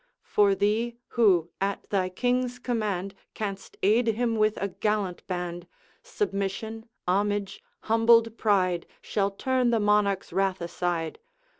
For 0.23 0.55
thee, 0.55 0.97
who, 1.09 1.51
at 1.61 1.87
thy 1.91 2.09
King's 2.09 2.57
command, 2.57 3.13
Canst 3.35 3.77
aid 3.83 4.07
him 4.07 4.35
with 4.35 4.57
a 4.59 4.69
gallant 4.69 5.21
band, 5.27 5.67
Submission, 6.01 6.87
homage, 7.07 7.61
humbled 7.81 8.35
pride, 8.35 8.87
Shall 9.03 9.29
turn 9.29 9.69
the 9.69 9.79
Monarch's 9.79 10.33
wrath 10.33 10.59
aside. 10.59 11.19